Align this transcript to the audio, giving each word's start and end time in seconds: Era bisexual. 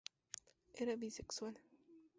Era 0.81 0.95
bisexual. 1.03 1.55